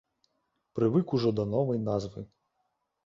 Прывык 0.79 1.07
ужо 1.17 1.35
да 1.41 1.45
новай 1.53 1.79
назвы. 1.91 2.25